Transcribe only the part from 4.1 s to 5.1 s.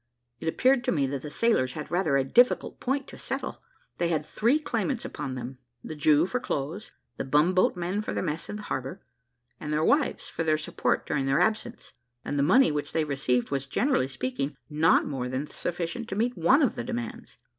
three claimants